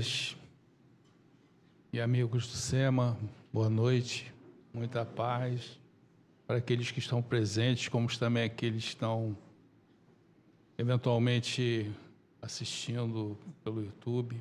[0.00, 0.36] amigas
[1.92, 3.18] e amigos do SEMA,
[3.52, 4.32] boa noite,
[4.72, 5.78] muita paz
[6.46, 9.36] para aqueles que estão presentes, como também aqueles que estão
[10.78, 11.92] eventualmente
[12.40, 14.40] assistindo pelo YouTube.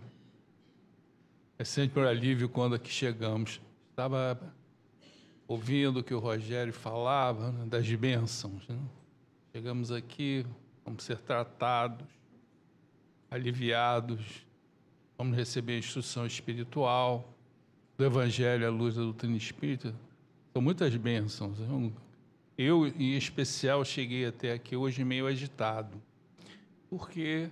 [1.58, 3.60] É sempre um alívio quando aqui chegamos.
[3.90, 4.40] Estava
[5.46, 8.66] ouvindo o que o Rogério falava né, das bênçãos.
[8.66, 8.80] Né?
[9.54, 10.46] Chegamos aqui,
[10.86, 12.08] vamos ser tratados,
[13.30, 14.48] aliviados,
[15.20, 17.28] vamos receber a instrução espiritual
[17.98, 19.94] do Evangelho à luz da doutrina espírita.
[20.54, 21.58] São muitas bênçãos.
[22.58, 26.02] Eu, em especial, cheguei até aqui hoje meio agitado,
[26.90, 27.50] porque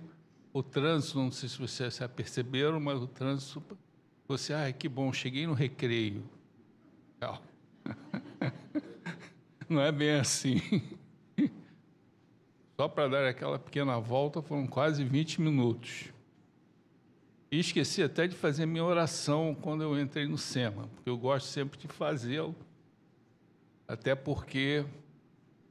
[0.50, 3.62] o trânsito, não sei se vocês já perceberam, mas o trânsito,
[4.26, 6.24] você, ah, que bom, cheguei no recreio.
[9.68, 10.62] Não é bem assim.
[12.80, 16.10] Só para dar aquela pequena volta foram quase 20 minutos.
[17.50, 21.46] E esqueci até de fazer minha oração quando eu entrei no SEMA, porque eu gosto
[21.46, 22.54] sempre de fazê-lo,
[23.86, 24.84] até porque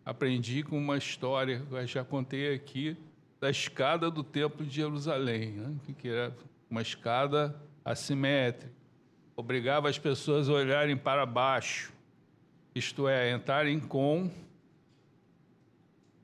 [0.03, 2.97] aprendi com uma história que eu já contei aqui
[3.39, 5.75] da escada do Templo de Jerusalém, né?
[5.99, 6.35] que era
[6.67, 7.55] uma escada
[7.85, 8.73] assimétrica,
[9.35, 11.93] obrigava as pessoas a olharem para baixo,
[12.73, 14.31] isto é, entrarem com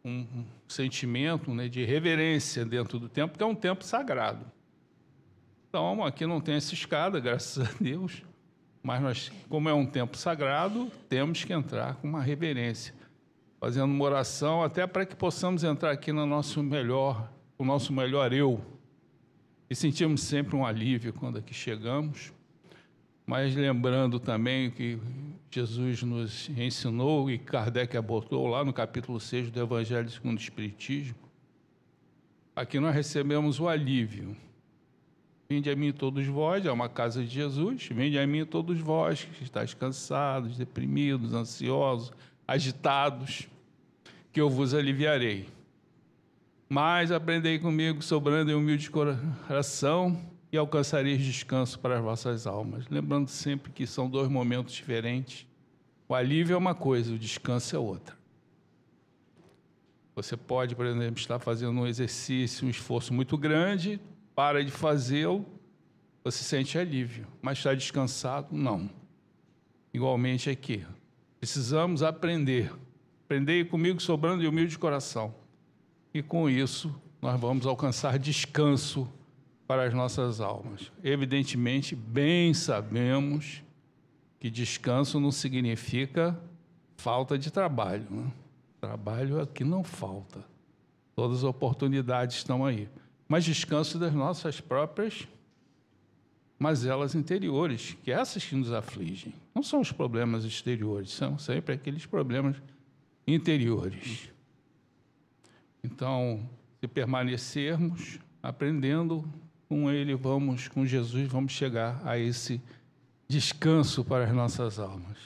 [0.04, 4.46] um sentimento né, de reverência dentro do templo, que é um templo sagrado.
[5.74, 8.22] Então, aqui não tem essa escada, graças a Deus,
[8.84, 12.94] mas nós, como é um tempo sagrado, temos que entrar com uma reverência,
[13.60, 18.32] fazendo uma oração até para que possamos entrar aqui no nosso melhor, o nosso melhor
[18.32, 18.64] eu.
[19.68, 22.32] E sentimos sempre um alívio quando aqui chegamos,
[23.26, 25.00] mas lembrando também que
[25.50, 31.18] Jesus nos ensinou e Kardec abordou lá no capítulo 6 do Evangelho segundo o Espiritismo,
[32.56, 34.38] aqui nós recebemos o alívio
[35.50, 39.24] Vinde a mim todos vós, é uma casa de Jesus, vinde a mim todos vós
[39.24, 42.12] que estáis cansados, deprimidos, ansiosos,
[42.48, 43.48] agitados,
[44.32, 45.48] que eu vos aliviarei.
[46.68, 50.20] Mas aprendei comigo, sobrando em humilde coração,
[50.54, 52.86] e alcançareis descanso para as vossas almas.
[52.88, 55.48] Lembrando sempre que são dois momentos diferentes.
[56.08, 58.16] O alívio é uma coisa, o descanso é outra.
[60.16, 64.00] Você pode, por exemplo, estar fazendo um exercício, um esforço muito grande,
[64.36, 65.46] para de fazê-lo,
[66.24, 67.28] você sente alívio.
[67.42, 68.48] Mas está descansado?
[68.52, 68.90] Não.
[69.94, 70.86] Igualmente aqui.
[71.40, 72.74] Precisamos aprender.
[73.26, 75.34] Aprender comigo sobrando de humilde coração.
[76.14, 79.12] E com isso, nós vamos alcançar descanso
[79.68, 80.92] para as nossas almas.
[81.04, 83.64] Evidentemente, bem sabemos
[84.40, 86.40] que descanso não significa
[86.98, 88.06] falta de trabalho.
[88.10, 88.32] Né?
[88.80, 90.44] Trabalho aqui não falta.
[91.16, 92.90] Todas as oportunidades estão aí
[93.34, 95.28] mas descanso das nossas próprias
[96.60, 99.34] mazelas interiores, que é essas que nos afligem.
[99.56, 102.56] Não são os problemas exteriores, são sempre aqueles problemas
[103.26, 104.30] interiores.
[105.84, 106.48] Então,
[106.80, 109.28] se permanecermos aprendendo
[109.68, 112.62] com Ele, vamos, com Jesus, vamos chegar a esse
[113.28, 115.18] descanso para as nossas almas.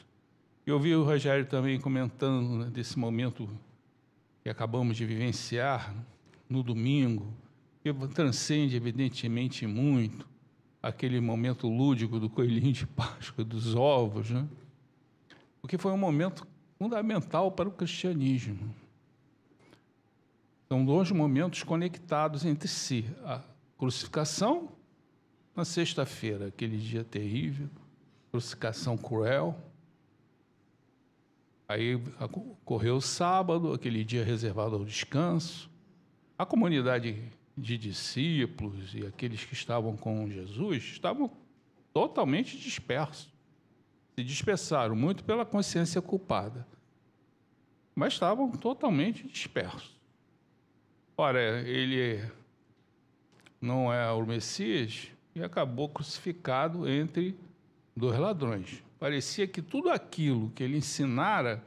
[0.65, 3.49] Eu ouvi o Rogério também comentando né, desse momento
[4.41, 5.93] que acabamos de vivenciar
[6.49, 7.35] no domingo,
[7.93, 10.27] que transcende, evidentemente, muito
[10.81, 14.47] aquele momento lúdico do coelhinho de Páscoa, dos ovos, né?
[15.61, 18.73] porque foi um momento fundamental para o cristianismo.
[20.69, 23.05] São dois momentos conectados entre si.
[23.23, 23.41] A
[23.77, 24.69] crucificação,
[25.55, 27.69] na sexta-feira, aquele dia terrível,
[28.31, 29.57] crucificação cruel.
[31.67, 35.69] Aí ocorreu o sábado, aquele dia reservado ao descanso.
[36.37, 37.21] A comunidade
[37.57, 41.31] de discípulos e aqueles que estavam com Jesus estavam
[41.91, 43.33] totalmente dispersos.
[44.15, 46.67] Se dispersaram muito pela consciência culpada,
[47.95, 49.97] mas estavam totalmente dispersos.
[51.17, 52.23] Ora, ele
[53.59, 57.35] não é o Messias e acabou crucificado entre
[57.95, 58.83] dois ladrões.
[58.99, 61.63] Parecia que tudo aquilo que ele ensinara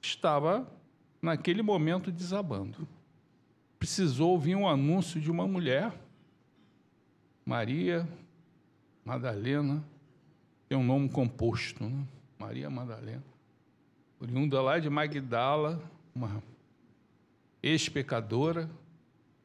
[0.00, 0.70] estava
[1.20, 2.86] naquele momento desabando
[3.78, 5.92] precisou ouvir um anúncio de uma mulher,
[7.46, 8.08] Maria
[9.04, 9.82] Madalena,
[10.68, 12.06] tem um nome composto, né?
[12.38, 13.24] Maria Madalena,
[14.20, 15.82] oriunda lá de Magdala,
[16.14, 16.42] uma
[17.62, 18.68] ex-pecadora,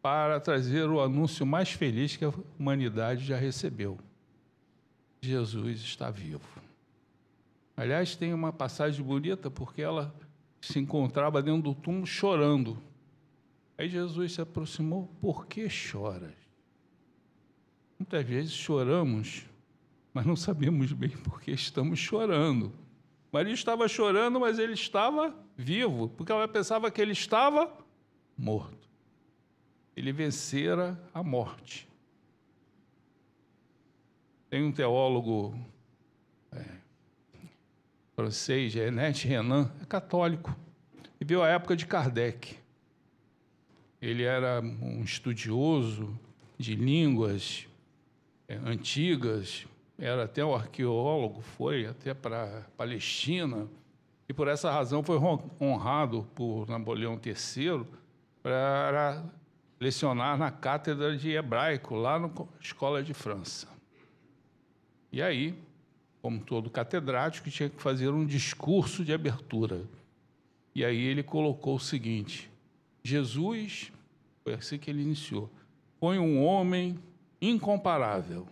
[0.01, 3.97] para trazer o anúncio mais feliz que a humanidade já recebeu.
[5.21, 6.41] Jesus está vivo.
[7.77, 10.13] Aliás, tem uma passagem bonita porque ela
[10.62, 12.77] se encontrava dentro do túmulo chorando
[13.78, 16.44] Aí Jesus se aproximou, por que choras?
[18.04, 19.46] muitas vezes choramos,
[20.14, 22.74] mas não sabemos bem por que estamos chorando.
[23.31, 27.74] Maria estava chorando, mas ele estava vivo, porque ela pensava que ele estava
[28.38, 28.90] morto.
[29.96, 31.88] Ele vencera a morte.
[34.50, 35.58] Tem um teólogo
[36.52, 36.64] é,
[38.16, 40.54] francês, Ernest Renan, é católico,
[41.20, 42.62] viveu a época de Kardec.
[44.03, 46.19] Ele era um estudioso
[46.57, 47.65] de línguas
[48.50, 49.65] é, antigas,
[49.97, 53.65] era até um arqueólogo, foi até para Palestina,
[54.27, 55.17] e por essa razão foi
[55.57, 57.85] honrado por Napoleão III
[58.41, 59.23] para
[59.79, 62.29] lecionar na cátedra de hebraico, lá na
[62.59, 63.69] Escola de França.
[65.13, 65.57] E aí,
[66.21, 69.85] como todo catedrático, tinha que fazer um discurso de abertura.
[70.75, 72.51] E aí ele colocou o seguinte:
[73.01, 73.93] Jesus,
[74.44, 75.50] foi assim que ele iniciou,
[76.00, 77.00] foi um homem
[77.42, 78.48] incomparável.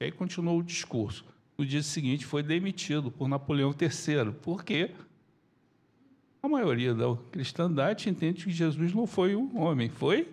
[0.00, 1.24] E aí continuou o discurso.
[1.56, 4.32] No dia seguinte foi demitido por Napoleão III.
[4.32, 4.92] Por quê?
[6.42, 10.28] A maioria da cristandade entende que Jesus não foi um homem, foi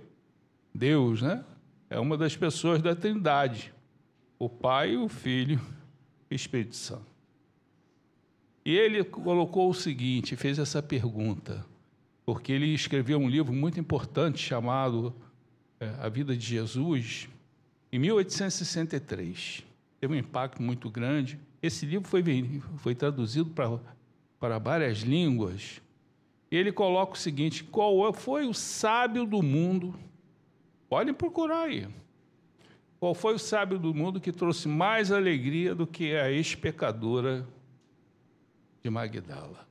[0.74, 1.44] Deus, né?
[1.90, 3.74] É uma das pessoas da Trindade,
[4.38, 5.60] o Pai, o Filho
[6.30, 7.16] e o Espírito Santo.
[8.63, 11.66] E ele colocou o seguinte, fez essa pergunta,
[12.25, 15.13] porque ele escreveu um livro muito importante chamado
[15.80, 17.30] é, A Vida de Jesus,
[17.92, 19.63] em 1863.
[20.00, 21.39] Teve um impacto muito grande.
[21.62, 22.24] Esse livro foi,
[22.77, 23.80] foi traduzido para,
[24.39, 25.81] para várias línguas.
[26.50, 29.94] Ele coloca o seguinte: qual foi o sábio do mundo
[30.89, 31.88] Podem procurar aí.
[33.00, 37.45] Qual foi o sábio do mundo que trouxe mais alegria do que a ex-pecadora
[38.83, 39.68] de Magdala?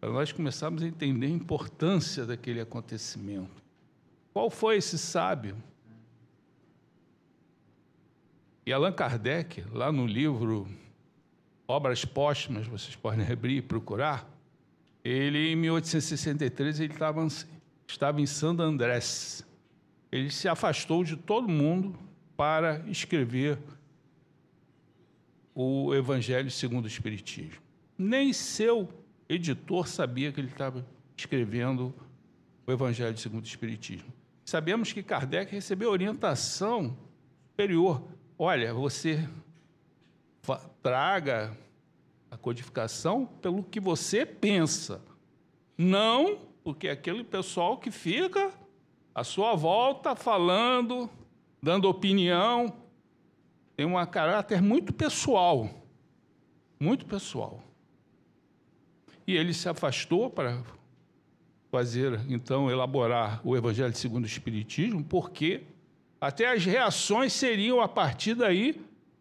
[0.00, 3.62] Para nós começarmos a entender a importância daquele acontecimento.
[4.32, 5.56] Qual foi esse sábio?
[8.64, 10.66] E Allan Kardec, lá no livro
[11.68, 14.26] Obras Póstumas, vocês podem abrir e procurar,
[15.04, 17.26] ele, em 1863, ele estava,
[17.86, 19.44] estava em Santo Andrés,
[20.10, 21.98] ele se afastou de todo mundo
[22.36, 23.58] para escrever
[25.54, 27.60] o Evangelho segundo o Espiritismo.
[27.98, 28.88] Nem seu
[29.34, 30.84] editor sabia que ele estava
[31.16, 31.94] escrevendo
[32.66, 34.12] o Evangelho segundo o Espiritismo.
[34.44, 36.96] Sabemos que Kardec recebeu orientação
[37.50, 38.02] superior.
[38.36, 39.28] Olha, você
[40.82, 41.56] traga
[42.30, 45.00] a codificação pelo que você pensa,
[45.78, 48.52] não porque aquele pessoal que fica
[49.14, 51.08] à sua volta falando,
[51.62, 52.74] dando opinião,
[53.76, 55.70] tem um caráter muito pessoal,
[56.78, 57.62] muito pessoal.
[59.30, 60.60] E ele se afastou para
[61.70, 65.62] fazer, então, elaborar o Evangelho segundo o Espiritismo, porque
[66.20, 68.80] até as reações seriam, a partir daí,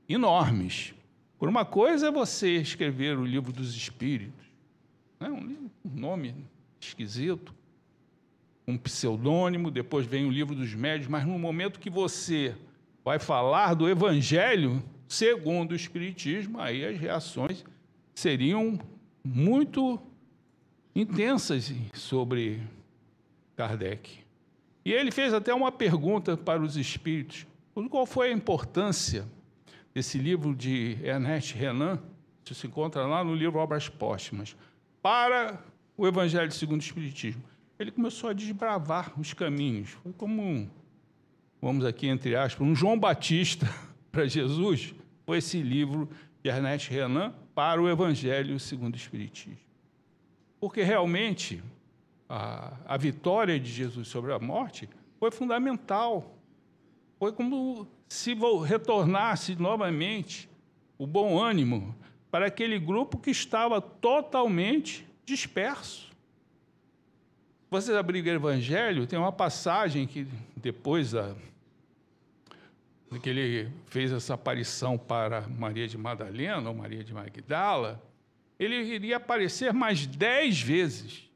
[0.09, 0.95] enormes.
[1.37, 4.47] Por uma coisa é você escrever o livro dos Espíritos,
[5.19, 5.29] né?
[5.29, 6.33] um nome
[6.81, 7.53] esquisito,
[8.67, 12.55] um pseudônimo, depois vem o livro dos médios, mas no momento que você
[13.05, 17.63] vai falar do Evangelho segundo o Espiritismo, aí as reações
[18.15, 18.79] seriam
[19.23, 20.01] muito
[20.95, 22.61] intensas sobre
[23.55, 24.19] Kardec.
[24.83, 27.45] E ele fez até uma pergunta para os espíritos:
[27.89, 29.27] qual foi a importância
[29.93, 31.99] desse livro de Ernest Renan?
[32.43, 34.55] Isso se encontra lá no livro Obras Póstumas,
[35.03, 35.63] para
[35.95, 37.43] o Evangelho segundo o Espiritismo
[37.79, 39.91] ele começou a desbravar os caminhos.
[40.03, 40.69] Foi como, um,
[41.61, 43.65] vamos aqui entre aspas, um João Batista
[44.11, 44.93] para Jesus.
[45.25, 46.09] Foi esse livro
[46.43, 49.68] de Ernest Renan para o Evangelho segundo o Espiritismo.
[50.59, 51.63] Porque realmente
[52.27, 54.89] a, a vitória de Jesus sobre a morte
[55.19, 56.35] foi fundamental.
[57.17, 58.35] Foi como se
[58.65, 60.49] retornasse novamente
[60.97, 61.95] o bom ânimo
[62.31, 66.09] para aquele grupo que estava totalmente disperso.
[67.69, 71.35] Vocês abrirem o Evangelho, tem uma passagem que depois da,
[73.21, 78.01] que ele fez essa aparição para Maria de Madalena ou Maria de Magdala,
[78.59, 81.29] ele iria aparecer mais dez vezes.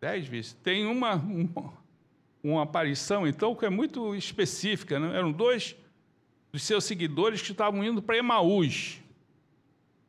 [0.00, 0.52] Dez vezes.
[0.54, 1.72] Tem uma, uma,
[2.42, 4.98] uma aparição, então, que é muito específica.
[4.98, 5.16] Né?
[5.16, 5.76] Eram dois
[6.50, 9.00] dos seus seguidores que estavam indo para Emaús.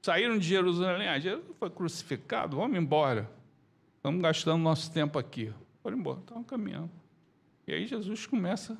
[0.01, 1.07] Saíram de Jerusalém.
[1.07, 3.29] Ah, Jesus foi crucificado, vamos embora.
[3.97, 5.53] Estamos gastando nosso tempo aqui.
[5.81, 6.91] Foram embora, estavam caminhando.
[7.67, 8.77] E aí Jesus começa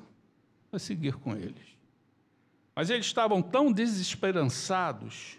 [0.70, 1.74] a seguir com eles.
[2.74, 5.38] Mas eles estavam tão desesperançados.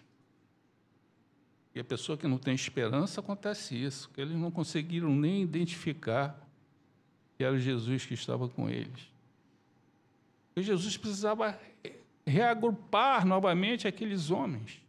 [1.75, 6.39] E a pessoa que não tem esperança acontece isso, que eles não conseguiram nem identificar
[7.38, 9.12] que era Jesus que estava com eles.
[10.55, 11.60] E Jesus precisava
[12.25, 14.82] reagrupar novamente aqueles homens.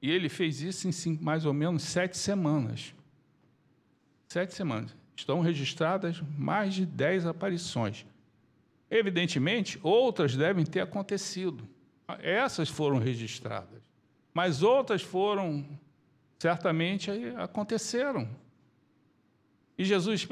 [0.00, 2.94] E ele fez isso em mais ou menos sete semanas.
[4.28, 4.96] Sete semanas.
[5.14, 8.06] Estão registradas mais de dez aparições.
[8.90, 11.68] Evidentemente, outras devem ter acontecido.
[12.22, 13.77] Essas foram registradas.
[14.32, 15.66] Mas outras foram,
[16.38, 18.28] certamente, aconteceram.
[19.76, 20.26] E Jesus,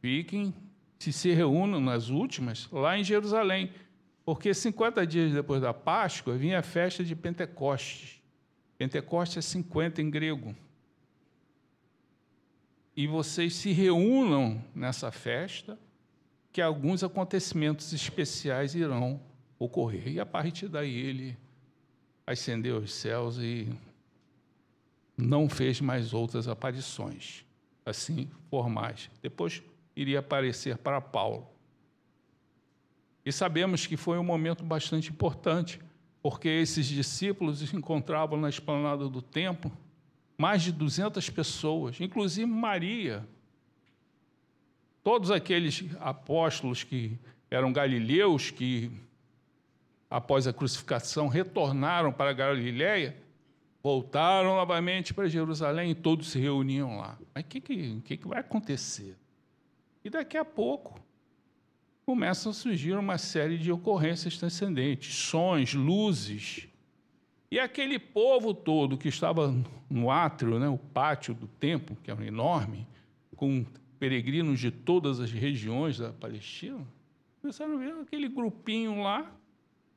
[0.00, 0.54] fiquem,
[0.98, 3.72] se se reúnam nas últimas, lá em Jerusalém.
[4.24, 8.20] Porque 50 dias depois da Páscoa vinha a festa de Pentecostes.
[8.76, 10.54] Pentecostes é 50 em grego.
[12.96, 15.78] E vocês se reúnam nessa festa,
[16.52, 19.20] que alguns acontecimentos especiais irão
[19.58, 20.08] ocorrer.
[20.08, 21.38] E a partir daí ele
[22.30, 23.68] ascendeu aos céus e
[25.16, 27.44] não fez mais outras aparições,
[27.84, 29.10] assim formais.
[29.20, 29.62] Depois
[29.96, 31.48] iria aparecer para Paulo.
[33.24, 35.80] E sabemos que foi um momento bastante importante,
[36.22, 39.70] porque esses discípulos se encontravam na esplanada do templo,
[40.38, 43.28] mais de 200 pessoas, inclusive Maria.
[45.02, 47.18] Todos aqueles apóstolos que
[47.50, 48.90] eram galileus, que
[50.10, 53.16] após a crucificação retornaram para Galiléia,
[53.82, 57.16] voltaram novamente para Jerusalém e todos se reuniam lá.
[57.32, 59.16] Mas o que, que, que, que vai acontecer?
[60.04, 61.00] E daqui a pouco
[62.04, 66.66] começam a surgir uma série de ocorrências transcendentes, sons, luzes.
[67.50, 69.54] E aquele povo todo que estava
[69.88, 72.86] no átrio, né, o pátio do templo, que era enorme,
[73.36, 73.64] com
[73.98, 76.84] peregrinos de todas as regiões da Palestina,
[77.40, 79.30] começaram a ver aquele grupinho lá,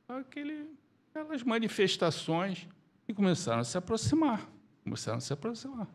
[0.08, 0.70] aquele,
[1.10, 2.68] aquelas manifestações,
[3.08, 4.48] e começaram a se aproximar.
[4.82, 5.88] Começaram a se aproximar.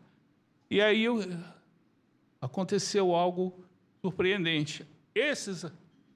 [0.70, 1.06] E aí
[2.40, 3.64] aconteceu algo
[4.00, 4.86] surpreendente.
[5.14, 5.66] Esses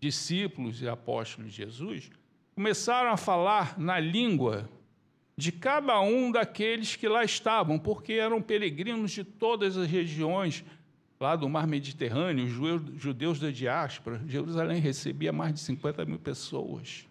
[0.01, 2.11] discípulos e apóstolos de Jesus
[2.55, 4.69] começaram a falar na língua
[5.37, 10.65] de cada um daqueles que lá estavam, porque eram peregrinos de todas as regiões
[11.19, 14.23] lá do mar Mediterrâneo, os judeus da diáspora.
[14.27, 17.09] Jerusalém recebia mais de 50 mil pessoas.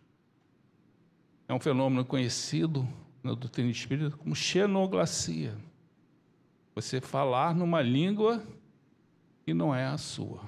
[1.47, 2.87] É um fenômeno conhecido
[3.21, 5.55] na doutrina espírita como xenoglacia.
[6.75, 8.43] Você falar numa língua
[9.45, 10.41] que não é a sua.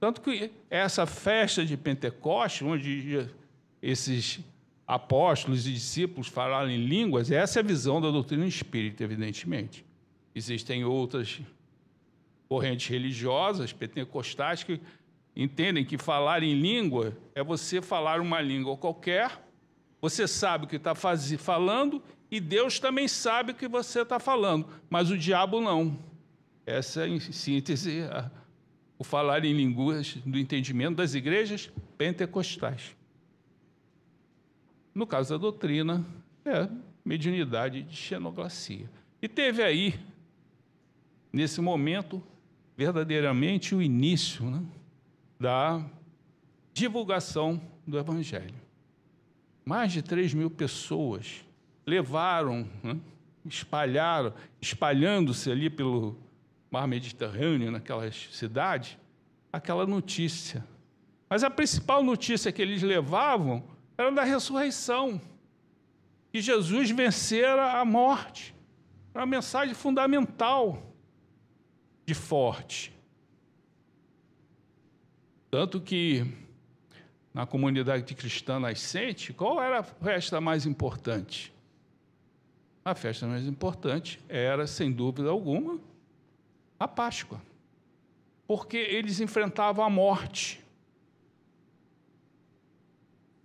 [0.00, 3.28] Tanto que essa festa de Pentecostes, onde
[3.80, 4.40] esses
[4.86, 9.84] apóstolos e discípulos falaram em línguas, essa é a visão da doutrina espírita, evidentemente.
[10.34, 11.40] Existem outras
[12.48, 14.80] correntes religiosas, pentecostais, que
[15.34, 19.43] entendem que falar em língua é você falar uma língua qualquer,
[20.04, 24.68] você sabe o que está falando e Deus também sabe o que você está falando,
[24.90, 25.98] mas o diabo não.
[26.66, 28.30] Essa é, em síntese, a,
[28.98, 32.94] o falar em línguas do entendimento das igrejas pentecostais.
[34.94, 36.04] No caso da doutrina,
[36.44, 36.68] é
[37.02, 38.90] mediunidade de xenoglacia.
[39.22, 39.98] E teve aí,
[41.32, 42.22] nesse momento,
[42.76, 44.62] verdadeiramente o início né,
[45.40, 45.82] da
[46.74, 48.63] divulgação do Evangelho.
[49.64, 51.44] Mais de 3 mil pessoas
[51.86, 52.98] levaram, né,
[53.44, 56.18] espalharam, espalhando-se ali pelo
[56.70, 58.98] mar Mediterrâneo, naquelas cidades,
[59.52, 60.66] aquela notícia.
[61.28, 63.64] Mas a principal notícia que eles levavam
[63.96, 65.20] era da ressurreição,
[66.32, 68.54] que Jesus vencera a morte.
[69.14, 70.82] Era uma mensagem fundamental
[72.04, 72.92] de forte.
[75.50, 76.26] Tanto que
[77.34, 81.52] na comunidade cristã nascente, qual era a festa mais importante?
[82.84, 85.80] A festa mais importante era, sem dúvida alguma,
[86.78, 87.42] a Páscoa.
[88.46, 90.62] Porque eles enfrentavam a morte.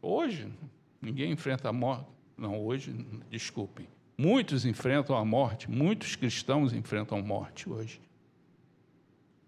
[0.01, 0.53] Hoje,
[1.01, 2.05] ninguém enfrenta a morte.
[2.38, 2.93] Não, hoje,
[3.29, 3.88] desculpem.
[4.15, 8.01] Muitos enfrentam a morte, muitos cristãos enfrentam a morte hoje.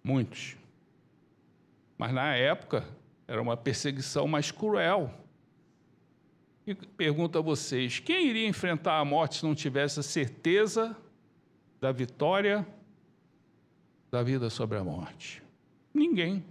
[0.04, 0.56] Muitos.
[1.98, 2.88] Mas na época
[3.32, 5.10] era uma perseguição mais cruel.
[6.68, 10.96] E pergunto a vocês: quem iria enfrentar a morte se não tivesse a certeza
[11.80, 12.68] da vitória
[14.12, 15.42] da vida sobre a morte?
[15.94, 16.44] Ninguém.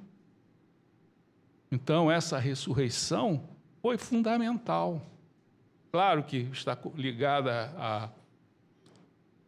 [1.71, 3.47] Então, essa ressurreição
[3.83, 5.03] foi fundamental.
[5.93, 8.09] Claro que está ligada à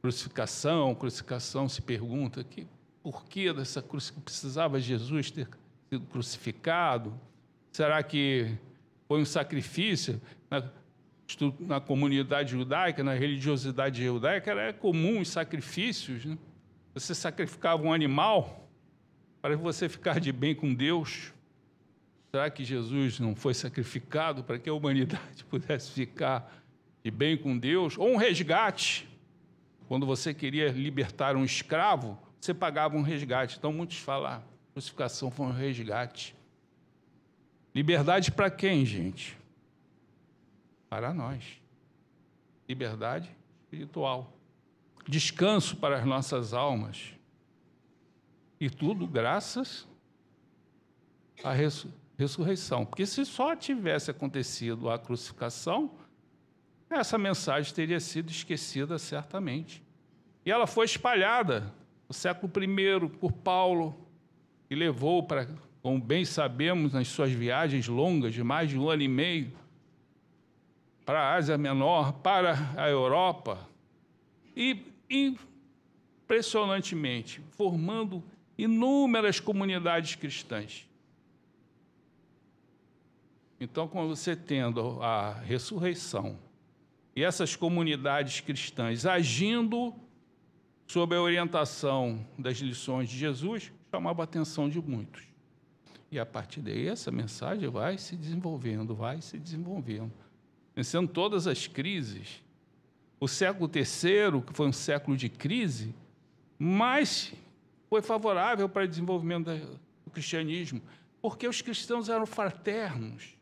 [0.02, 2.66] crucificação, crucificação se pergunta que
[3.02, 5.48] por que dessa cruz precisava Jesus ter
[5.92, 7.12] sido crucificado?
[7.70, 8.56] Será que
[9.06, 10.20] foi um sacrifício?
[10.50, 10.64] Na,
[11.60, 16.24] na comunidade judaica, na religiosidade judaica, era comum os sacrifícios.
[16.24, 16.38] Né?
[16.94, 18.66] Você sacrificava um animal
[19.42, 21.30] para você ficar de bem com Deus.
[22.30, 26.64] Será que Jesus não foi sacrificado para que a humanidade pudesse ficar
[27.04, 27.98] de bem com Deus?
[27.98, 29.06] Ou um resgate?
[29.88, 33.58] Quando você queria libertar um escravo, você pagava um resgate.
[33.58, 34.42] Então, muitos falam,
[34.72, 36.34] crucificação foi um resgate.
[37.74, 39.38] Liberdade para quem, gente?
[40.88, 41.60] Para nós.
[42.68, 43.30] Liberdade
[43.62, 44.32] espiritual.
[45.06, 47.14] Descanso para as nossas almas.
[48.60, 49.88] E tudo graças
[51.42, 51.52] à
[52.16, 52.84] ressurreição.
[52.84, 55.90] Porque se só tivesse acontecido a crucificação,
[56.88, 59.82] essa mensagem teria sido esquecida certamente.
[60.44, 61.72] E ela foi espalhada
[62.08, 64.01] no século I por Paulo,
[64.72, 65.46] e levou para,
[65.82, 69.52] como bem sabemos, nas suas viagens longas de mais de um ano e meio,
[71.04, 73.68] para a Ásia Menor, para a Europa,
[74.56, 78.24] e impressionantemente formando
[78.56, 80.88] inúmeras comunidades cristãs.
[83.60, 86.38] Então, quando você tendo a ressurreição
[87.14, 89.94] e essas comunidades cristãs agindo
[90.86, 95.22] sob a orientação das lições de Jesus, chamava a atenção de muitos.
[96.10, 100.10] E a partir daí, essa mensagem vai se desenvolvendo, vai se desenvolvendo.
[100.74, 102.42] Vencendo todas as crises.
[103.20, 105.94] O século III, que foi um século de crise,
[106.58, 107.34] mas
[107.88, 109.50] foi favorável para o desenvolvimento
[110.04, 110.80] do cristianismo,
[111.20, 113.36] porque os cristãos eram fraternos.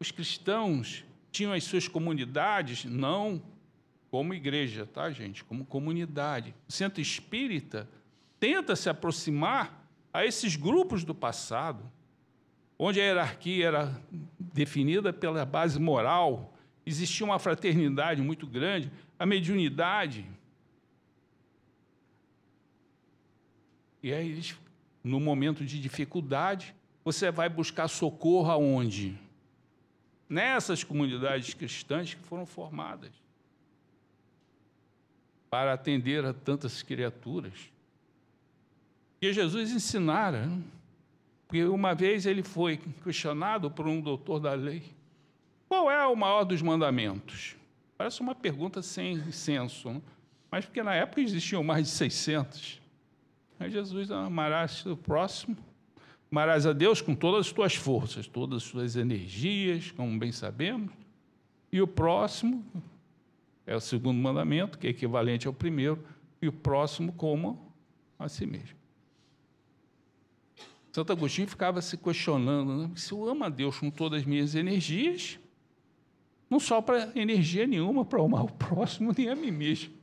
[0.00, 3.42] Os cristãos tinham as suas comunidades, não
[4.10, 5.44] como igreja, tá, gente?
[5.44, 6.54] Como comunidade.
[6.68, 7.88] O centro espírita
[8.42, 11.88] tenta se aproximar a esses grupos do passado,
[12.76, 14.02] onde a hierarquia era
[14.36, 16.52] definida pela base moral,
[16.84, 20.26] existia uma fraternidade muito grande, a mediunidade.
[24.02, 24.42] E aí,
[25.04, 26.74] no momento de dificuldade,
[27.04, 29.16] você vai buscar socorro aonde?
[30.28, 33.12] Nessas comunidades cristãs que foram formadas
[35.48, 37.70] para atender a tantas criaturas.
[39.22, 40.60] E Jesus ensinara, né?
[41.46, 44.82] porque uma vez ele foi questionado por um doutor da lei:
[45.68, 47.54] qual é o maior dos mandamentos?
[47.96, 50.02] Parece uma pergunta sem senso, né?
[50.50, 52.82] mas porque na época existiam mais de 600.
[53.60, 55.56] Aí Jesus amarás o próximo,
[56.28, 60.90] amarás a Deus com todas as tuas forças, todas as tuas energias, como bem sabemos,
[61.70, 62.64] e o próximo
[63.64, 66.04] é o segundo mandamento, que é equivalente ao primeiro,
[66.40, 67.72] e o próximo como
[68.18, 68.81] a si mesmo.
[70.92, 72.90] Santo Agostinho ficava se questionando: né?
[72.94, 75.38] se eu amo a Deus com todas as minhas energias,
[76.50, 79.94] não só para energia nenhuma para amar o próximo nem a mim mesmo.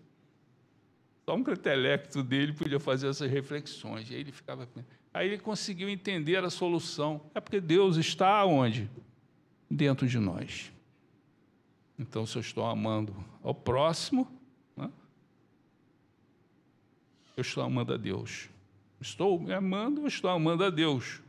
[1.23, 4.09] Só um intelecto dele podia fazer essas reflexões.
[4.09, 4.67] E aí ele ficava.
[5.13, 7.21] Aí ele conseguiu entender a solução.
[7.35, 8.89] É porque Deus está onde?
[9.69, 10.71] Dentro de nós.
[11.99, 14.27] Então, se eu estou amando ao próximo,
[14.75, 14.89] né,
[17.37, 18.49] eu estou amando a Deus.
[18.99, 21.21] Estou me amando, eu estou amando a Deus.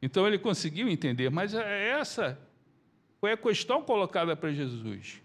[0.00, 2.38] Então ele conseguiu entender, mas é essa
[3.20, 5.22] foi a questão colocada para Jesus.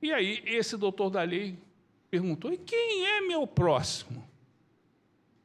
[0.00, 1.58] E aí, esse doutor da lei
[2.08, 4.24] perguntou: e quem é meu próximo?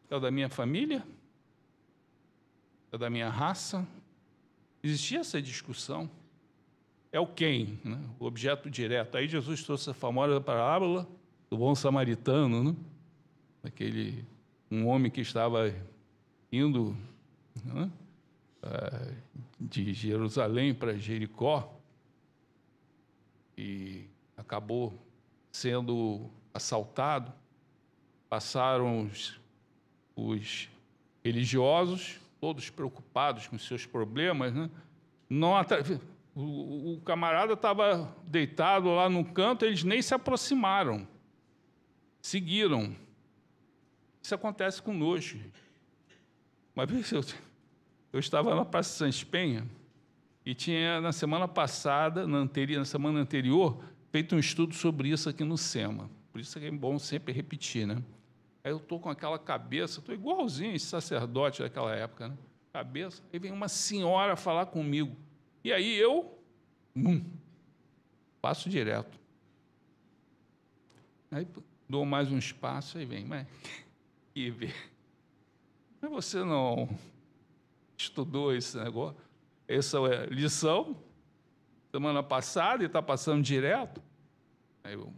[0.09, 1.03] É o da minha família?
[2.91, 3.87] É da minha raça?
[4.83, 6.09] Existia essa discussão
[7.13, 7.99] é o quem, né?
[8.19, 9.15] o objeto direto.
[9.15, 11.07] Aí Jesus trouxe a famosa parábola
[11.47, 12.75] do bom samaritano, né?
[13.63, 14.25] aquele
[14.73, 15.71] um homem que estava
[16.51, 16.97] indo
[17.63, 17.91] né?
[19.59, 21.79] de Jerusalém para Jericó
[23.55, 24.05] e
[24.35, 24.93] acabou
[25.51, 27.31] sendo assaltado.
[28.27, 29.39] Passaram os,
[30.15, 30.69] os
[31.23, 34.71] religiosos, todos preocupados com seus problemas, né?
[35.29, 35.53] não
[36.35, 41.07] o, o camarada estava deitado lá no canto, eles nem se aproximaram.
[42.19, 42.95] Seguiram.
[44.23, 45.37] Isso acontece conosco.
[46.73, 47.21] Uma vez eu,
[48.13, 49.67] eu estava na Praça Santos Penha
[50.45, 55.27] e tinha, na semana passada, na, anterior, na semana anterior, feito um estudo sobre isso
[55.27, 56.09] aqui no SEMA.
[56.31, 58.01] Por isso é bom sempre repetir, né?
[58.63, 62.37] Aí eu estou com aquela cabeça, estou igualzinho esse sacerdote daquela época, né?
[62.71, 63.21] Cabeça.
[63.31, 65.15] Aí vem uma senhora falar comigo.
[65.65, 66.39] E aí eu
[66.95, 67.23] hum,
[68.41, 69.19] passo direto.
[71.29, 71.45] Aí
[71.89, 73.45] dou mais um espaço, aí vem, mas
[74.35, 74.73] e vê.
[76.01, 76.89] Mas você não
[77.97, 79.15] estudou esse negócio,
[79.67, 80.95] essa é lição
[81.91, 84.01] semana passada e está passando direto?
[84.83, 85.13] Aí eu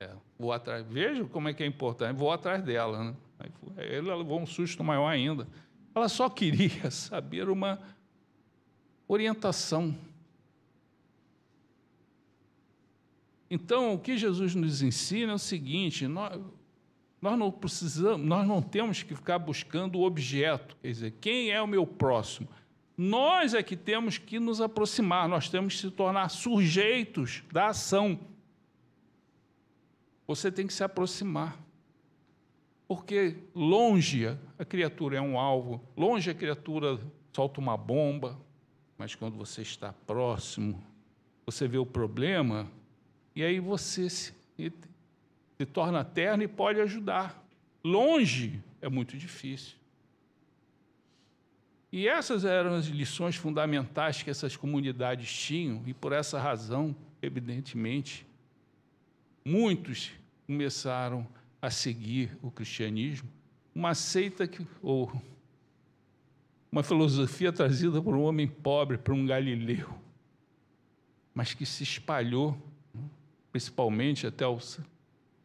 [0.00, 3.04] é, vou atrás, vejo como é que é importante, vou atrás dela.
[3.04, 3.14] Né?
[3.38, 5.46] Aí ela levou um susto maior ainda.
[5.94, 7.80] Ela só queria saber uma
[9.06, 9.96] orientação.
[13.50, 16.40] Então, o que Jesus nos ensina é o seguinte: nós,
[17.24, 21.62] nós não precisamos, nós não temos que ficar buscando o objeto, quer dizer, quem é
[21.62, 22.46] o meu próximo?
[22.98, 28.20] Nós é que temos que nos aproximar, nós temos que se tornar sujeitos da ação.
[30.26, 31.58] Você tem que se aproximar.
[32.86, 34.26] Porque longe
[34.58, 37.00] a criatura é um alvo, longe a criatura
[37.32, 38.38] solta uma bomba,
[38.98, 40.84] mas quando você está próximo,
[41.46, 42.70] você vê o problema
[43.34, 44.34] e aí você se,
[45.58, 47.42] se torna terno e pode ajudar.
[47.82, 49.76] Longe é muito difícil.
[51.92, 58.26] E essas eram as lições fundamentais que essas comunidades tinham, e por essa razão, evidentemente,
[59.44, 60.10] muitos
[60.44, 61.26] começaram
[61.62, 63.28] a seguir o cristianismo,
[63.72, 65.12] uma seita que, ou
[66.70, 69.88] uma filosofia trazida por um homem pobre, por um galileu,
[71.32, 72.60] mas que se espalhou,
[73.52, 74.58] principalmente até o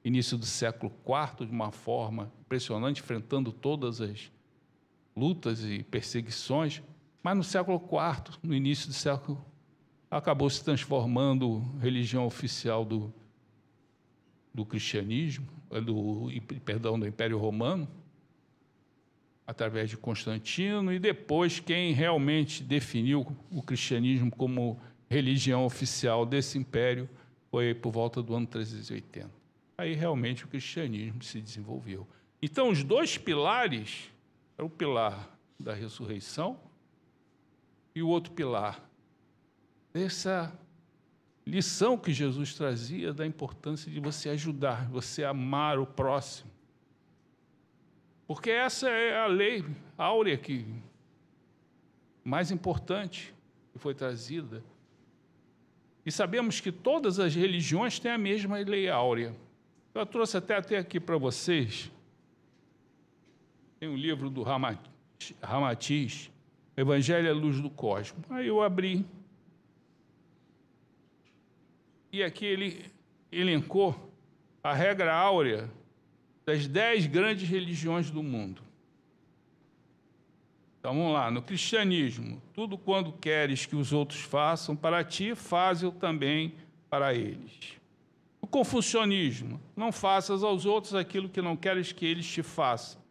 [0.10, 4.32] início do século IV, de uma forma impressionante, enfrentando todas as
[5.16, 6.82] lutas e perseguições,
[7.22, 9.44] mas no século IV, no início do século,
[10.10, 13.14] acabou se transformando religião oficial do,
[14.54, 15.48] do cristianismo,
[15.86, 16.30] do,
[16.66, 17.88] perdão, do Império Romano,
[19.46, 27.10] através de Constantino, e depois quem realmente definiu o cristianismo como religião oficial desse império
[27.50, 29.39] foi por volta do ano 380.
[29.80, 32.06] Aí realmente o cristianismo se desenvolveu.
[32.42, 34.12] Então, os dois pilares,
[34.58, 36.60] é o pilar da ressurreição
[37.96, 38.84] e o outro pilar
[39.94, 40.54] dessa
[41.48, 46.52] lição que Jesus trazia da importância de você ajudar, você amar o próximo.
[48.28, 49.66] Porque essa é a lei
[49.98, 50.66] áurea que
[52.22, 53.34] mais importante
[53.72, 54.62] que foi trazida.
[56.06, 59.34] E sabemos que todas as religiões têm a mesma lei áurea.
[60.00, 61.92] Eu trouxe até, até aqui para vocês.
[63.82, 64.44] Tem um livro do
[65.42, 66.32] Ramatiz,
[66.78, 68.24] Evangelho é Luz do Cosmo.
[68.30, 69.06] Aí eu abri
[72.14, 72.86] e aqui ele
[73.30, 74.14] elencou
[74.64, 75.70] a regra áurea
[76.46, 78.62] das dez grandes religiões do mundo.
[80.80, 85.92] Então vamos lá, no cristianismo, tudo quando queres que os outros façam para ti, faze-o
[85.92, 86.56] também
[86.90, 87.79] para eles.
[88.50, 93.02] Confucionismo, não faças aos outros aquilo que não queres que eles te façam.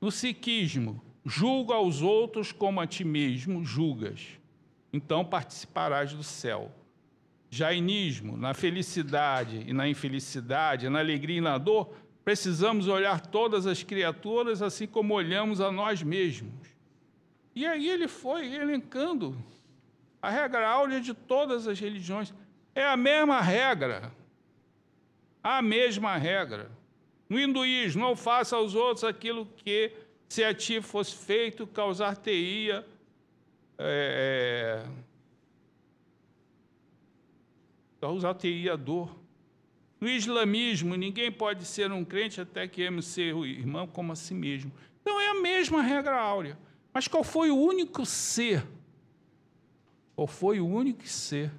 [0.00, 4.26] No sikhismo, julga aos outros como a ti mesmo julgas,
[4.92, 6.72] então participarás do céu.
[7.50, 11.94] Jainismo, na felicidade e na infelicidade, na alegria e na dor,
[12.24, 16.52] precisamos olhar todas as criaturas assim como olhamos a nós mesmos.
[17.54, 19.36] E aí ele foi elencando
[20.20, 22.34] a regra áurea de todas as religiões.
[22.74, 24.12] É a mesma regra.
[25.50, 26.70] A mesma regra.
[27.26, 29.92] No hinduísmo, não faça aos outros aquilo que,
[30.28, 32.86] se a ti fosse feito, causar-te-ia
[33.78, 34.90] é, é
[37.98, 39.16] causar-te-ia dor.
[39.98, 44.34] No islamismo, ninguém pode ser um crente até que ame seu irmão como a si
[44.34, 44.70] mesmo.
[45.00, 46.58] Então é a mesma regra áurea.
[46.92, 48.66] Mas qual foi o único ser?
[50.14, 51.50] Qual foi o único ser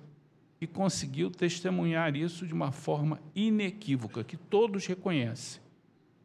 [0.60, 5.62] que conseguiu testemunhar isso de uma forma inequívoca, que todos reconhecem?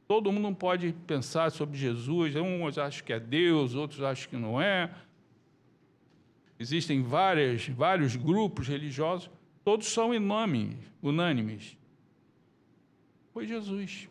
[0.08, 4.36] Todo mundo não pode pensar sobre Jesus, uns acham que é Deus, outros acham que
[4.36, 4.92] não é.
[6.58, 9.30] Existem várias, vários grupos religiosos,
[9.64, 10.10] todos são
[11.00, 11.76] unânimes.
[13.32, 14.08] Foi Jesus.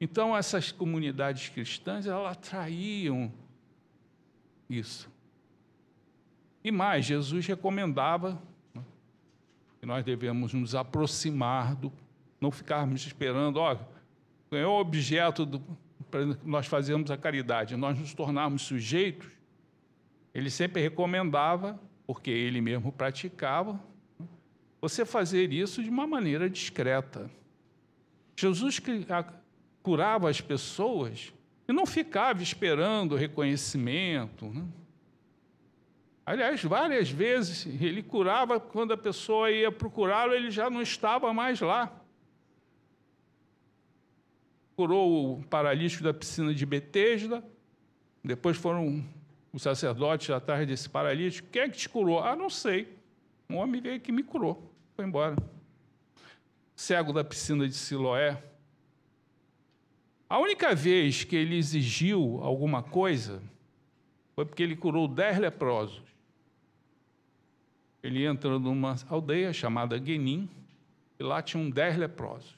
[0.00, 3.32] Então, essas comunidades cristãs, elas atraíam
[4.70, 5.10] isso.
[6.62, 8.40] E mais, Jesus recomendava
[9.80, 11.92] que nós devemos nos aproximar do,
[12.40, 13.76] não ficarmos esperando, ó,
[14.50, 15.62] é o objeto do,
[16.10, 19.28] para nós fazermos a caridade, nós nos tornarmos sujeitos.
[20.34, 23.78] Ele sempre recomendava, porque ele mesmo praticava,
[24.80, 27.30] você fazer isso de uma maneira discreta.
[28.36, 28.80] Jesus
[29.82, 31.32] curava as pessoas
[31.66, 34.46] e não ficava esperando reconhecimento.
[34.46, 34.64] Né?
[36.28, 41.58] Aliás, várias vezes ele curava quando a pessoa ia procurá-lo, ele já não estava mais
[41.58, 41.90] lá.
[44.76, 47.42] Curou o paralítico da piscina de Betesda,
[48.22, 49.02] depois foram
[49.54, 51.48] os sacerdotes atrás desse paralítico.
[51.50, 52.22] Quem é que te curou?
[52.22, 52.94] Ah, não sei.
[53.48, 55.34] Um homem veio que me curou, foi embora.
[56.76, 58.36] Cego da piscina de Siloé,
[60.28, 63.42] A única vez que ele exigiu alguma coisa
[64.34, 66.06] foi porque ele curou dez leprosos.
[68.08, 70.48] Ele entrou numa aldeia chamada Guenim,
[71.18, 72.56] e lá tinham dez leprosos.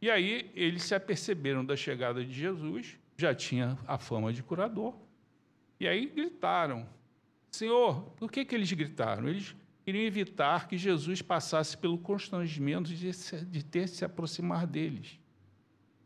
[0.00, 4.94] E aí eles se aperceberam da chegada de Jesus, já tinha a fama de curador,
[5.80, 6.86] e aí gritaram:
[7.50, 9.26] Senhor, por que, que eles gritaram?
[9.26, 15.18] Eles queriam evitar que Jesus passasse pelo constrangimento de, se, de ter se aproximar deles.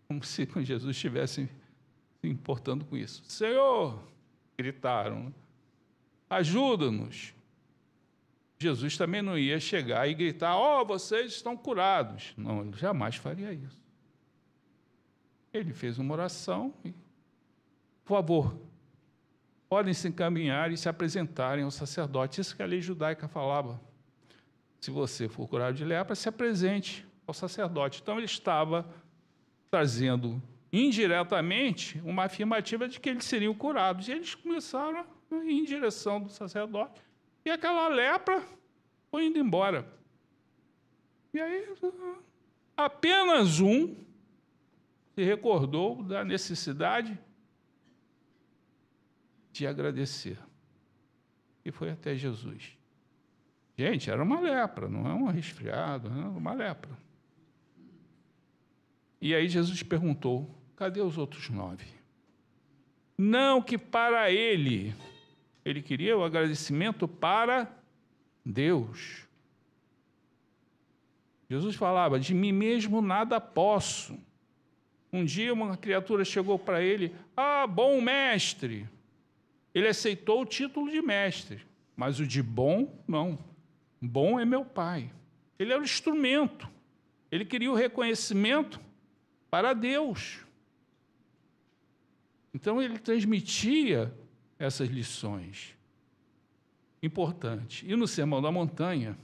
[0.06, 1.48] Como se Jesus estivesse
[2.20, 3.24] se importando com isso.
[3.26, 4.00] Senhor,
[4.56, 5.34] gritaram,
[6.28, 7.34] ajuda-nos.
[8.62, 12.34] Jesus também não ia chegar e gritar: Ó, oh, vocês estão curados.
[12.36, 13.80] Não, ele jamais faria isso.
[15.50, 16.92] Ele fez uma oração e,
[18.04, 18.60] por favor,
[19.66, 22.42] podem se encaminhar e se apresentarem ao sacerdote.
[22.42, 23.80] Isso que a lei judaica falava.
[24.78, 28.00] Se você for curado de lepra, se apresente ao sacerdote.
[28.02, 28.86] Então ele estava
[29.70, 34.06] trazendo indiretamente uma afirmativa de que eles seriam curados.
[34.06, 37.00] E eles começaram a ir em direção do sacerdote.
[37.44, 38.44] E aquela lepra
[39.10, 39.86] foi indo embora.
[41.32, 41.66] E aí,
[42.76, 43.94] apenas um
[45.14, 47.18] se recordou da necessidade
[49.52, 50.38] de agradecer.
[51.64, 52.76] E foi até Jesus.
[53.76, 56.98] Gente, era uma lepra, não é um resfriado, era uma lepra.
[59.20, 61.86] E aí Jesus perguntou: cadê os outros nove?
[63.16, 64.94] Não que para ele,
[65.64, 67.70] ele queria o agradecimento para
[68.44, 69.26] Deus.
[71.48, 74.18] Jesus falava: de mim mesmo nada posso.
[75.12, 78.88] Um dia uma criatura chegou para ele: Ah, bom mestre.
[79.74, 81.64] Ele aceitou o título de mestre,
[81.96, 83.38] mas o de bom, não.
[84.00, 85.12] Bom é meu pai.
[85.58, 86.68] Ele era o instrumento.
[87.30, 88.80] Ele queria o reconhecimento
[89.50, 90.44] para Deus.
[92.52, 94.12] Então ele transmitia
[94.60, 95.74] essas lições
[97.02, 97.82] importantes.
[97.88, 99.16] E no Sermão da Montanha,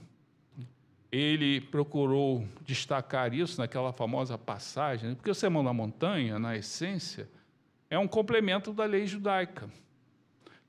[1.11, 7.29] ele procurou destacar isso naquela famosa passagem, porque o Sermão da Montanha, na essência,
[7.87, 9.69] é um complemento da lei judaica.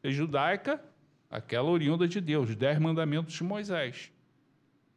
[0.05, 0.81] Lei judaica,
[1.31, 4.13] aquela oriunda de Deus, os dez mandamentos de Moisés.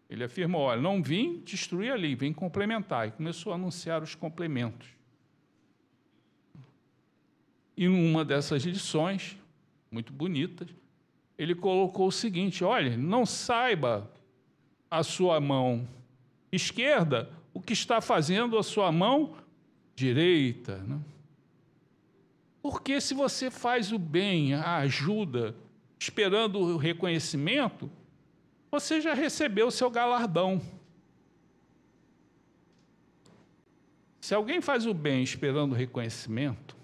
[0.10, 3.08] Ele afirmou: olha, não vim destruir a lei, vim complementar.
[3.08, 4.90] E começou a anunciar os complementos.
[7.76, 9.41] E numa dessas lições,
[9.92, 10.70] muito bonitas,
[11.38, 14.10] ele colocou o seguinte: olha, não saiba
[14.90, 15.88] a sua mão
[16.52, 19.36] esquerda o que está fazendo a sua mão
[19.96, 20.78] direita.
[20.78, 21.00] Né?
[22.62, 25.56] Porque se você faz o bem, a ajuda,
[26.00, 27.92] esperando o reconhecimento,
[28.70, 30.62] você já recebeu o seu galardão.
[34.22, 36.76] Se alguém faz o bem esperando o reconhecimento,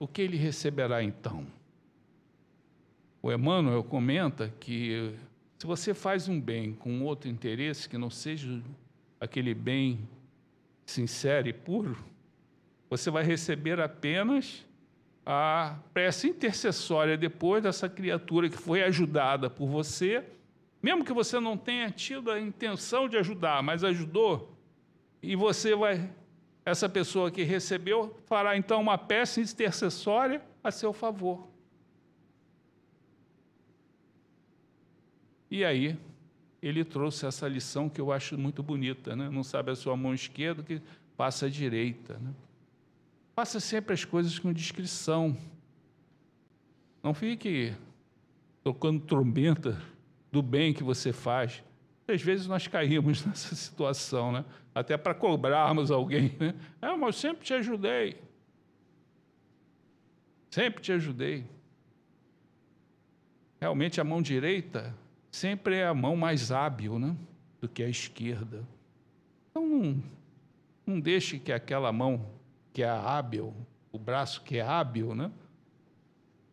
[0.00, 1.46] o que ele receberá então?
[3.22, 5.14] O Emmanuel comenta que
[5.58, 8.62] se você faz um bem com outro interesse que não seja
[9.20, 10.08] aquele bem
[10.86, 11.98] sincero e puro,
[12.88, 14.66] você vai receber apenas
[15.24, 20.24] a prece intercessória depois dessa criatura que foi ajudada por você,
[20.82, 24.56] mesmo que você não tenha tido a intenção de ajudar, mas ajudou,
[25.22, 26.10] e você vai,
[26.64, 31.48] essa pessoa que recebeu, fará então uma peça intercessória a seu favor.
[35.50, 35.98] E aí,
[36.62, 39.28] ele trouxe essa lição que eu acho muito bonita, né?
[39.30, 40.80] Não sabe a sua mão esquerda que
[41.16, 42.32] passa a direita, né?
[43.34, 45.36] Faça sempre as coisas com discrição.
[47.02, 47.74] Não fique
[48.62, 49.80] tocando trombeta
[50.30, 51.64] do bem que você faz.
[52.12, 54.44] Às vezes nós caímos nessa situação, né?
[54.74, 56.36] até para cobrarmos alguém.
[56.38, 56.54] Né?
[56.80, 58.20] É, mas eu sempre te ajudei.
[60.50, 61.44] Sempre te ajudei.
[63.60, 64.94] Realmente a mão direita
[65.30, 67.16] sempre é a mão mais hábil né?
[67.60, 68.66] do que a esquerda.
[69.50, 70.02] Então não,
[70.86, 72.26] não deixe que aquela mão
[72.72, 73.54] que é hábil,
[73.92, 75.30] o braço que é hábil, né?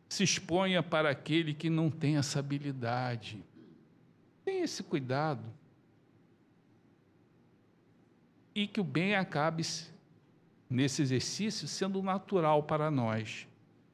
[0.09, 3.43] se exponha para aquele que não tem essa habilidade.
[4.47, 5.43] Tenha esse cuidado.
[8.55, 9.61] E que o bem acabe
[10.69, 13.45] nesse exercício sendo natural para nós.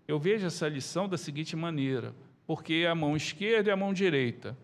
[0.07, 2.13] Eu vejo essa lição da seguinte maneira:
[2.45, 4.55] porque a mão esquerda e a mão direita.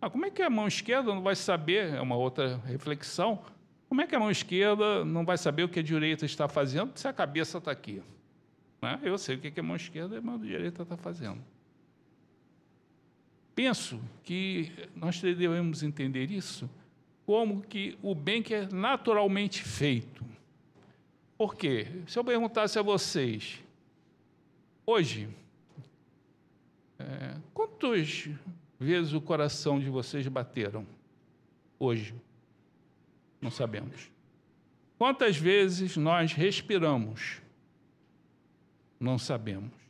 [0.00, 1.94] Ah, como é que a mão esquerda não vai saber?
[1.94, 3.40] É uma outra reflexão
[3.88, 6.98] como é que a mão esquerda não vai saber o que a direita está fazendo
[6.98, 8.02] se a cabeça está aqui?
[8.82, 8.98] Né?
[9.00, 11.40] Eu sei o que a mão esquerda e a mão direita está fazendo.
[13.56, 16.70] Penso que nós devemos entender isso
[17.24, 20.24] como que o bem que é naturalmente feito,
[21.38, 21.86] Por quê?
[22.06, 23.62] Se eu perguntasse a vocês,
[24.86, 25.28] hoje,
[26.98, 28.30] é, quantas
[28.78, 30.86] vezes o coração de vocês bateram?
[31.78, 32.14] Hoje?
[33.38, 34.10] Não sabemos.
[34.96, 37.42] Quantas vezes nós respiramos?
[38.98, 39.85] Não sabemos.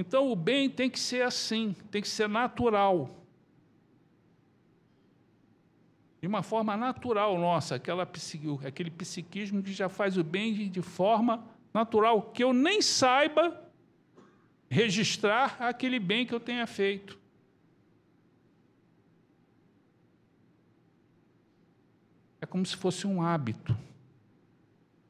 [0.00, 3.10] Então o bem tem que ser assim, tem que ser natural.
[6.22, 8.08] De uma forma natural nossa, aquela,
[8.66, 13.62] aquele psiquismo que já faz o bem de, forma natural, que eu nem saiba
[14.70, 17.18] registrar aquele bem que eu tenha feito.
[22.40, 23.76] É como se fosse um hábito.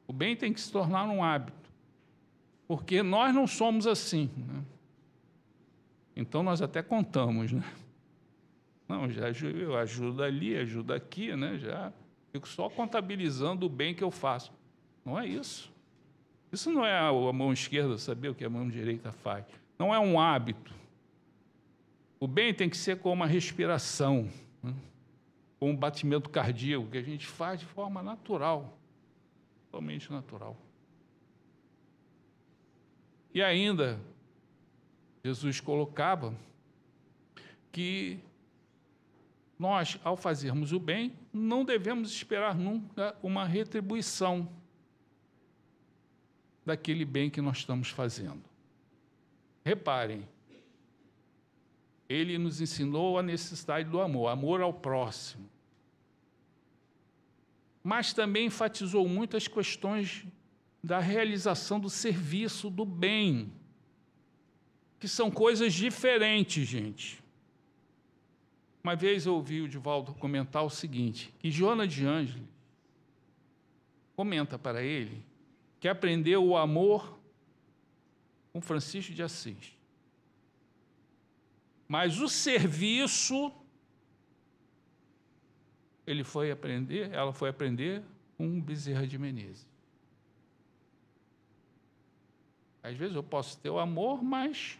[0.05, 1.71] O bem tem que se tornar um hábito.
[2.67, 4.29] Porque nós não somos assim.
[4.35, 4.63] Né?
[6.15, 7.63] Então nós até contamos, né?
[8.87, 11.57] Não, já eu ajudo ali, ajudo aqui, né?
[11.57, 11.93] Já
[12.31, 14.51] fico só contabilizando o bem que eu faço.
[15.05, 15.71] Não é isso.
[16.51, 19.45] Isso não é a mão esquerda saber o que a mão direita faz.
[19.79, 20.73] Não é um hábito.
[22.19, 24.29] O bem tem que ser como uma respiração.
[24.61, 24.73] Né?
[25.61, 28.75] com um batimento cardíaco que a gente faz de forma natural,
[29.65, 30.57] totalmente natural.
[33.31, 33.99] E ainda,
[35.23, 36.35] Jesus colocava
[37.71, 38.19] que
[39.57, 44.49] nós, ao fazermos o bem, não devemos esperar nunca uma retribuição
[46.65, 48.41] daquele bem que nós estamos fazendo.
[49.63, 50.27] Reparem,
[52.09, 55.47] ele nos ensinou a necessidade do amor, amor ao próximo.
[57.83, 60.25] Mas também enfatizou muito as questões
[60.83, 63.51] da realização do serviço, do bem,
[65.01, 67.23] que são coisas diferentes, gente.
[68.83, 72.47] Uma vez eu ouvi o Divaldo comentar o seguinte, que Joana de Ângeles
[74.15, 75.25] comenta para ele
[75.79, 77.17] que aprendeu o amor
[78.53, 79.75] com Francisco de Assis.
[81.87, 83.51] Mas o serviço,
[86.05, 88.03] ele foi aprender, ela foi aprender
[88.37, 89.67] com Bezerra de Menezes.
[92.83, 94.77] Às vezes eu posso ter o amor, mas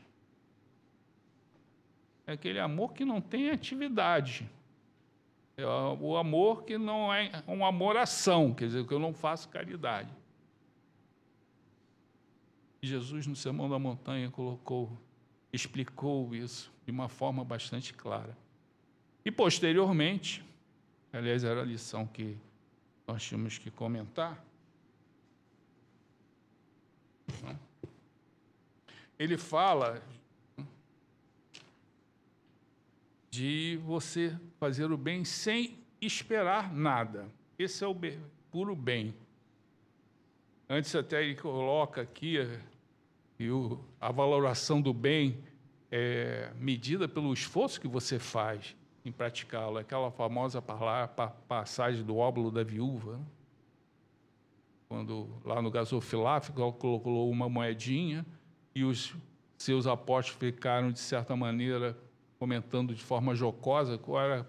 [2.26, 4.50] é aquele amor que não tem atividade.
[5.58, 10.10] É o amor que não é um amor-ação, quer dizer, que eu não faço caridade.
[12.82, 14.98] Jesus, no Sermão da Montanha, colocou,
[15.54, 18.36] explicou isso de uma forma bastante clara.
[19.24, 20.44] E posteriormente,
[21.14, 22.36] aliás, era a lição que
[23.06, 24.44] nós tínhamos que comentar.
[29.20, 30.02] Ele fala
[33.32, 37.28] de você fazer o bem sem esperar nada.
[37.58, 37.96] Esse é o
[38.52, 39.16] puro bem.
[40.70, 42.38] Antes até ele coloca aqui
[44.00, 45.44] a valoração do bem
[45.90, 49.78] é, medida pelo esforço que você faz em praticá-lo.
[49.78, 53.26] Aquela famosa passagem do óbolo da viúva, né?
[54.90, 58.26] quando lá no gasofiláfico colocou uma moedinha
[58.76, 59.16] e os
[59.58, 61.98] seus apóstolos ficaram, de certa maneira,
[62.42, 64.46] comentando de forma jocosa qual era a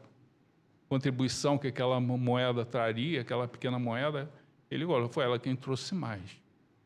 [0.88, 4.32] contribuição que aquela moeda traria, aquela pequena moeda.
[4.70, 6.40] Ele olha, foi ela quem trouxe mais,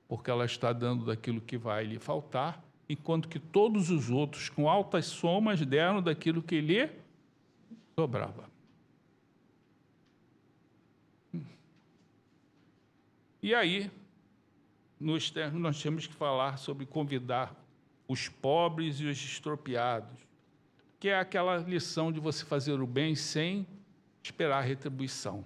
[0.09, 4.69] porque ela está dando daquilo que vai lhe faltar enquanto que todos os outros, com
[4.69, 6.91] altas somas, deram daquilo que lhe
[7.95, 8.51] sobrava.
[13.41, 13.89] E aí,
[14.99, 15.33] nós
[15.81, 17.55] temos que falar sobre convidar
[18.09, 20.27] os pobres e os estropiados,
[21.07, 23.65] que é aquela lição de você fazer o bem sem
[24.25, 25.45] esperar retribuição.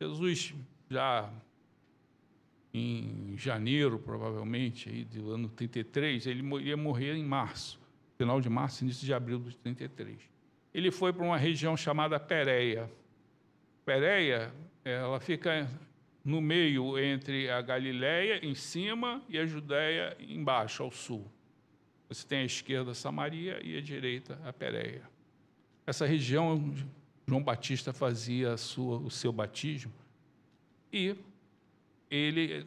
[0.00, 0.54] Jesus
[0.88, 1.30] já
[2.72, 7.78] em janeiro, provavelmente, aí, do ano 33, ele ia morrer em março,
[8.16, 10.16] final de março, início de abril de 33.
[10.72, 12.90] Ele foi para uma região chamada Pérea.
[13.84, 15.68] Pérea, ela fica
[16.24, 21.30] no meio entre a Galiléia em cima e a Judéia embaixo, ao sul.
[22.08, 25.02] Você tem à esquerda Samaria e à direita a Pérea.
[25.86, 26.74] Essa região,
[27.26, 29.92] João Batista fazia sua, o seu batismo
[30.92, 31.14] e
[32.10, 32.66] ele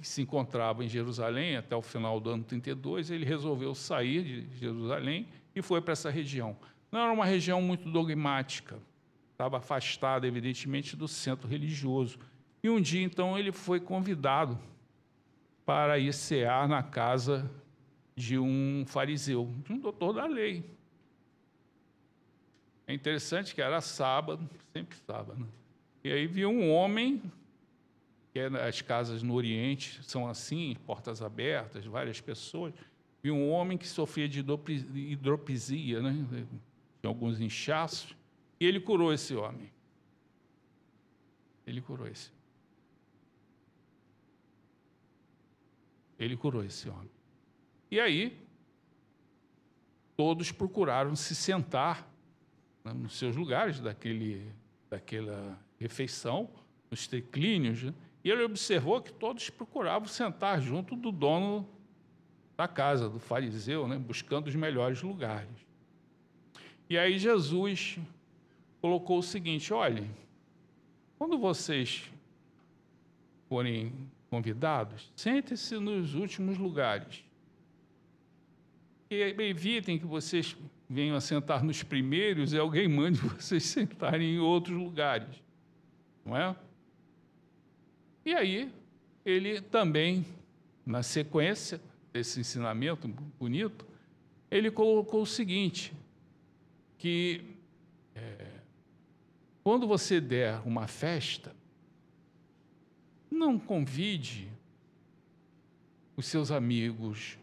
[0.00, 5.26] se encontrava em Jerusalém até o final do ano 32, ele resolveu sair de Jerusalém
[5.54, 6.56] e foi para essa região.
[6.90, 8.78] Não era uma região muito dogmática,
[9.32, 12.18] estava afastada, evidentemente, do centro religioso.
[12.62, 14.58] E um dia, então, ele foi convidado
[15.66, 17.50] para ir cear na casa
[18.18, 20.64] de um fariseu, de um doutor da lei.
[22.84, 25.38] É interessante que era sábado, sempre sábado.
[25.38, 25.46] Né?
[26.02, 27.22] E aí viu um homem
[28.32, 32.74] que é as casas no Oriente são assim, portas abertas, várias pessoas.
[33.22, 34.44] Vi um homem que sofria de
[34.94, 36.12] hidropisia, né?
[37.00, 38.16] Tinha alguns inchaços,
[38.58, 39.70] e ele curou esse homem.
[41.64, 42.32] Ele curou esse.
[46.18, 47.17] Ele curou esse homem.
[47.90, 48.38] E aí,
[50.16, 52.08] todos procuraram se sentar
[52.84, 54.52] né, nos seus lugares daquele,
[54.90, 56.50] daquela refeição,
[56.90, 57.94] nos triclínios, né?
[58.24, 61.68] e ele observou que todos procuravam sentar junto do dono
[62.56, 63.96] da casa, do fariseu, né?
[63.96, 65.48] buscando os melhores lugares.
[66.90, 67.98] E aí Jesus
[68.80, 70.10] colocou o seguinte: olhem,
[71.16, 72.10] quando vocês
[73.48, 73.92] forem
[74.28, 77.24] convidados, sentem-se nos últimos lugares.
[79.10, 80.56] E evitem que vocês
[80.88, 85.42] venham a sentar nos primeiros e alguém mande vocês sentarem em outros lugares.
[86.24, 86.56] Não é?
[88.24, 88.70] E aí,
[89.24, 90.26] ele também,
[90.84, 91.80] na sequência
[92.12, 93.86] desse ensinamento bonito,
[94.50, 95.92] ele colocou o seguinte:
[96.98, 97.42] que
[98.14, 98.46] é,
[99.62, 101.54] quando você der uma festa,
[103.30, 104.48] não convide
[106.16, 107.38] os seus amigos,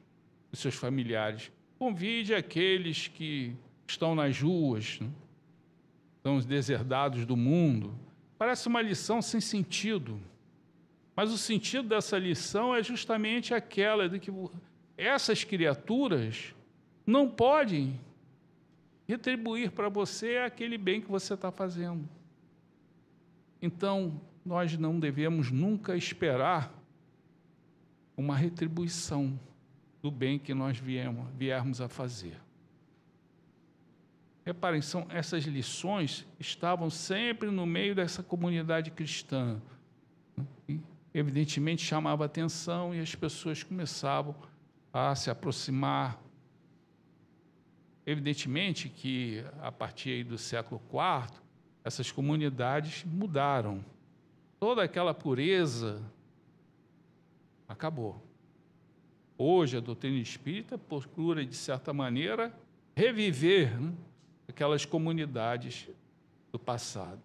[0.56, 3.53] os seus familiares, convide aqueles que
[3.88, 5.10] estão nas ruas, né?
[6.24, 7.93] são os deserdados do mundo.
[8.38, 10.20] Parece uma lição sem sentido.
[11.16, 14.32] Mas o sentido dessa lição é justamente aquela de que
[14.97, 16.56] essas criaturas
[17.06, 17.99] não podem
[19.08, 22.10] retribuir para você aquele bem que você está fazendo.
[23.62, 26.74] Então, nós não devemos nunca esperar
[28.18, 29.39] uma retribuição
[30.06, 32.39] do bem que nós viemos, viermos a fazer.
[34.45, 39.60] Reparem, são, essas lições estavam sempre no meio dessa comunidade cristã.
[40.70, 40.80] E,
[41.12, 44.36] evidentemente, chamava atenção e as pessoas começavam
[44.93, 46.24] a se aproximar
[48.06, 51.41] Evidentemente que, a partir do século IV,
[51.84, 53.84] essas comunidades mudaram.
[54.60, 56.03] Toda aquela pureza
[57.68, 58.24] acabou.
[59.38, 62.53] Hoje, a doutrina espírita procura, de certa maneira,
[62.95, 63.93] reviver né,
[64.47, 65.89] aquelas comunidades
[66.51, 67.21] do passado.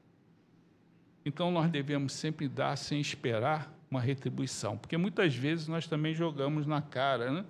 [1.25, 6.67] Então, nós devemos sempre dar sem esperar uma retribuição, porque muitas vezes nós também jogamos
[6.67, 7.45] na cara né,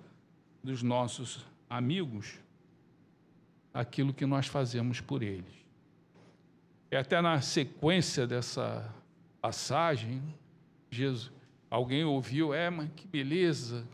[0.63, 2.39] dos nossos amigos
[3.73, 5.61] aquilo que nós fazemos por eles.
[6.91, 8.93] E até na sequência dessa
[9.39, 10.21] passagem,
[10.89, 11.31] Jesus,
[11.69, 13.87] alguém ouviu, é, mas que beleza,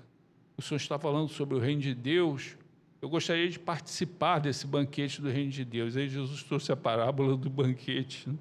[0.57, 2.57] o senhor está falando sobre o reino de Deus,
[2.99, 5.95] eu gostaria de participar desse banquete do reino de Deus.
[5.95, 8.35] Aí Jesus trouxe a parábola do banquete, né?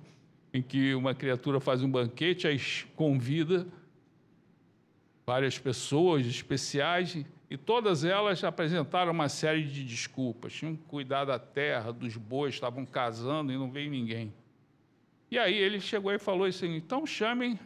[0.53, 2.59] em que uma criatura faz um banquete, aí
[2.95, 3.67] convida
[5.27, 10.55] várias pessoas especiais e todas elas apresentaram uma série de desculpas.
[10.55, 14.33] Tinham que cuidar da terra, dos bois, estavam casando e não veio ninguém.
[15.31, 17.59] E aí ele chegou e falou assim: então chamem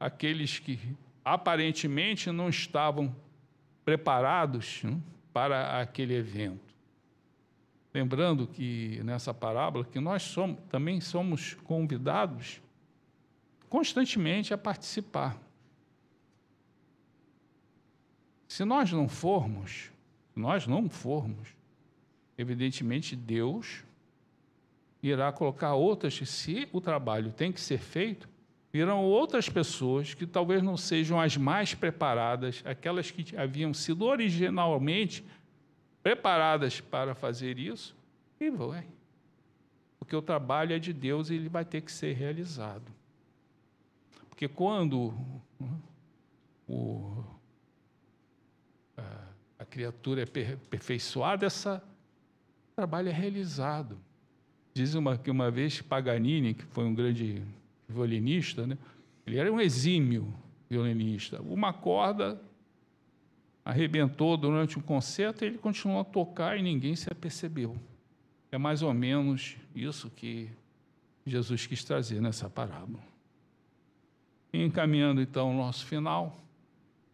[0.00, 0.80] aqueles que
[1.24, 3.14] aparentemente não estavam
[3.84, 4.98] preparados né,
[5.32, 6.72] para aquele evento.
[7.94, 12.60] Lembrando que nessa parábola que nós somos, também somos convidados
[13.68, 15.38] constantemente a participar.
[18.48, 19.90] Se nós não formos,
[20.34, 21.48] nós não formos,
[22.36, 23.84] evidentemente Deus
[25.02, 28.28] irá colocar outras, se o trabalho tem que ser feito,
[28.72, 35.24] virão outras pessoas que talvez não sejam as mais preparadas, aquelas que haviam sido originalmente
[36.02, 37.94] preparadas para fazer isso,
[38.40, 38.86] e vai.
[39.98, 42.90] Porque o trabalho é de Deus e ele vai ter que ser realizado.
[44.28, 45.14] Porque quando
[46.66, 47.24] o
[49.62, 51.80] a criatura é perfeiçoada, esse
[52.74, 53.96] trabalho é realizado.
[54.74, 57.40] Diz uma, que uma vez Paganini, que foi um grande
[57.88, 58.78] violinista, né?
[59.26, 60.32] ele era um exímio
[60.68, 61.40] violinista.
[61.42, 62.40] Uma corda
[63.64, 67.76] arrebentou durante um concerto e ele continuou a tocar e ninguém se apercebeu.
[68.50, 70.50] É mais ou menos isso que
[71.24, 73.02] Jesus quis trazer nessa parábola.
[74.52, 76.36] Encaminhando então o nosso final,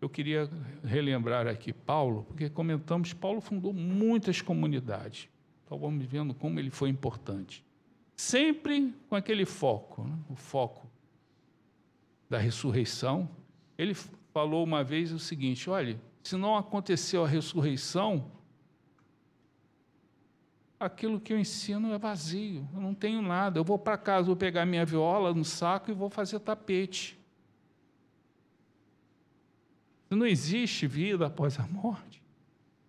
[0.01, 0.51] eu queria
[0.83, 5.29] relembrar aqui Paulo, porque comentamos, Paulo fundou muitas comunidades.
[5.65, 7.65] Então vamos vendo como ele foi importante.
[8.19, 10.19] Sempre com aquele foco, né?
[10.29, 10.91] o foco
[12.29, 13.31] da ressurreição.
[13.79, 18.29] Ele falou uma vez o seguinte: olha, se não aconteceu a ressurreição,
[20.81, 23.61] aquilo que eu ensino é vazio, eu não tenho nada.
[23.61, 27.17] Eu vou para casa, vou pegar minha viola no saco e vou fazer tapete.
[30.09, 32.21] Se não existe vida após a morte,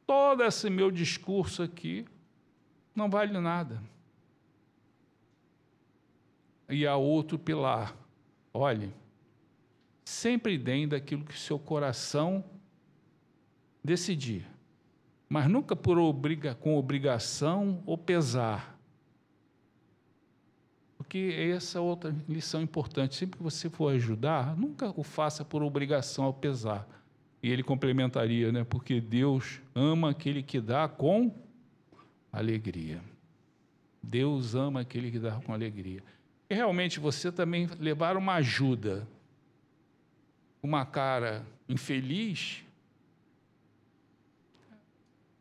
[0.08, 2.04] todo esse meu discurso aqui
[2.96, 3.80] não vale nada.
[6.70, 7.96] E há outro pilar.
[8.54, 8.94] Olhe,
[10.06, 12.44] sempre deem daquilo que seu coração
[13.84, 14.46] decidir
[15.30, 18.76] mas nunca por obriga, com obrigação ou pesar.
[20.98, 23.16] Porque essa é outra lição importante.
[23.16, 26.88] Sempre que você for ajudar, nunca o faça por obrigação ou pesar.
[27.44, 28.64] E ele complementaria, né?
[28.64, 31.32] Porque Deus ama aquele que dá com
[32.32, 33.00] alegria.
[34.02, 36.04] Deus ama aquele que dá com alegria.
[36.50, 39.08] E realmente você também levar uma ajuda,
[40.64, 42.64] uma cara infeliz,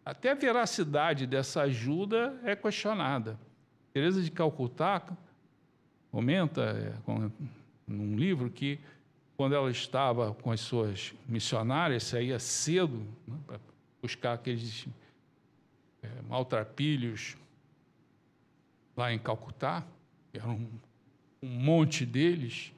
[0.04, 3.38] até a veracidade dessa ajuda é questionada.
[3.92, 5.02] Teresa de Calcutá
[6.10, 6.94] comenta é,
[7.86, 8.78] num livro que
[9.36, 13.60] quando ela estava com as suas missionárias, saía cedo né, para
[14.02, 14.86] buscar aqueles
[16.02, 17.36] é, maltrapilhos
[18.96, 19.84] lá em Calcutá,
[20.32, 20.48] que era
[21.42, 22.72] um, monte deles,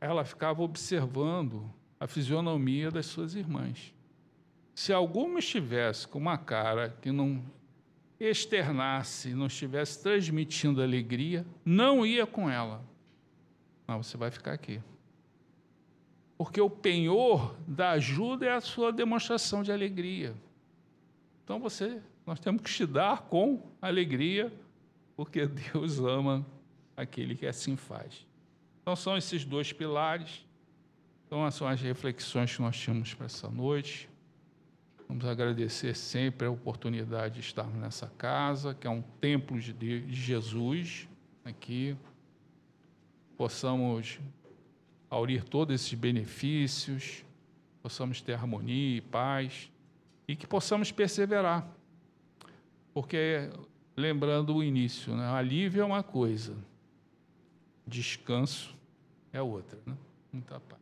[0.00, 3.92] ela ficava observando a fisionomia das suas irmãs.
[4.74, 7.42] Se alguma estivesse com uma cara que não
[8.20, 12.82] externasse, não estivesse transmitindo alegria, não ia com ela.
[13.86, 14.80] Não, você vai ficar aqui.
[16.36, 20.34] Porque o penhor da ajuda é a sua demonstração de alegria.
[21.42, 24.52] Então você, nós temos que te dar com alegria,
[25.16, 26.46] porque Deus ama
[26.98, 28.26] aquele que assim faz.
[28.82, 30.44] Então são esses dois pilares.
[31.26, 34.08] Então são as reflexões que nós tínhamos para essa noite.
[35.06, 41.08] Vamos agradecer sempre a oportunidade de estarmos nessa casa, que é um templo de Jesus
[41.44, 41.96] aqui.
[43.36, 44.18] Possamos
[45.08, 47.24] aurir todos esses benefícios,
[47.80, 49.70] possamos ter harmonia e paz
[50.26, 51.66] e que possamos perseverar.
[52.92, 53.48] Porque,
[53.96, 55.26] lembrando o início, né?
[55.28, 56.54] alívio é uma coisa,
[57.88, 58.76] descanso
[59.32, 59.96] é outra, né?
[60.32, 60.80] Muita paz.